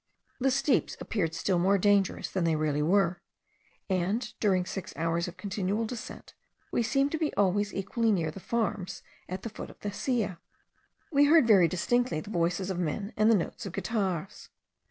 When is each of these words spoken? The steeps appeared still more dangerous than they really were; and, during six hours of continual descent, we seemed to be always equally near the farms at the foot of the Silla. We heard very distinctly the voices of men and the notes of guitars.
The 0.39 0.49
steeps 0.49 0.97
appeared 0.99 1.35
still 1.35 1.59
more 1.59 1.77
dangerous 1.77 2.31
than 2.31 2.43
they 2.43 2.55
really 2.55 2.81
were; 2.81 3.21
and, 3.87 4.33
during 4.39 4.65
six 4.65 4.95
hours 4.97 5.27
of 5.27 5.37
continual 5.37 5.85
descent, 5.85 6.33
we 6.71 6.81
seemed 6.81 7.11
to 7.11 7.19
be 7.19 7.31
always 7.35 7.71
equally 7.71 8.11
near 8.11 8.31
the 8.31 8.39
farms 8.39 9.03
at 9.29 9.43
the 9.43 9.49
foot 9.49 9.69
of 9.69 9.79
the 9.81 9.91
Silla. 9.91 10.39
We 11.11 11.25
heard 11.25 11.45
very 11.45 11.67
distinctly 11.67 12.19
the 12.19 12.31
voices 12.31 12.71
of 12.71 12.79
men 12.79 13.13
and 13.15 13.29
the 13.29 13.35
notes 13.35 13.67
of 13.67 13.73
guitars. 13.73 14.49